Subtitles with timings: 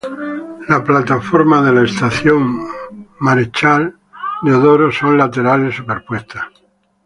[0.67, 2.65] Las plataformas de la Estación
[3.19, 3.97] Marechal
[4.41, 6.43] Deodoro son laterales superpuestas.